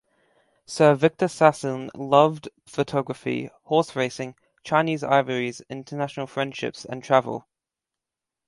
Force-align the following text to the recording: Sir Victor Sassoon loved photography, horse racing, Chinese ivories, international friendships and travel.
Sir 0.65 0.95
Victor 0.95 1.27
Sassoon 1.27 1.91
loved 1.93 2.49
photography, 2.65 3.51
horse 3.65 3.95
racing, 3.95 4.33
Chinese 4.63 5.03
ivories, 5.03 5.61
international 5.69 6.25
friendships 6.25 6.85
and 6.85 7.03
travel. 7.03 7.47